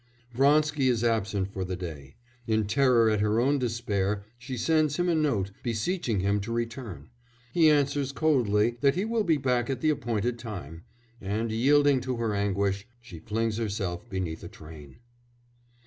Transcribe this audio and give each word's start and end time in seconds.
Vronsky 0.33 0.89
is 0.89 1.03
absent 1.03 1.53
for 1.53 1.63
the 1.63 1.75
day; 1.75 2.15
in 2.47 2.65
terror 2.65 3.07
at 3.11 3.19
her 3.21 3.39
own 3.39 3.59
despair 3.59 4.25
she 4.39 4.57
sends 4.57 4.95
him 4.97 5.07
a 5.07 5.13
note, 5.13 5.51
beseeching 5.61 6.21
him 6.21 6.39
to 6.39 6.51
return; 6.51 7.11
he 7.53 7.69
answers 7.69 8.11
coldly 8.11 8.77
that 8.81 8.95
he 8.95 9.05
will 9.05 9.23
be 9.23 9.37
back 9.37 9.69
at 9.69 9.79
the 9.79 9.91
appointed 9.91 10.39
time, 10.39 10.85
and, 11.21 11.51
yielding 11.51 12.01
to 12.01 12.17
her 12.17 12.33
anguish, 12.33 12.87
she 12.99 13.19
flings 13.19 13.57
herself 13.57 14.09
beneath 14.09 14.43
a 14.43 14.49
train. 14.49 14.97